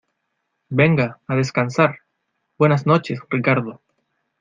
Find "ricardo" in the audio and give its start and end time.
3.29-3.83